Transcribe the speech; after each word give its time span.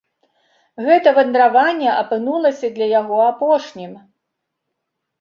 Гэта 0.87 1.13
вандраванне 1.17 1.91
апынулася 2.01 2.67
для 2.81 2.91
яго 2.99 3.23
апошнім. 3.31 3.93